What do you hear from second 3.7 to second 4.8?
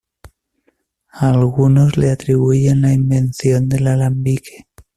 alambique.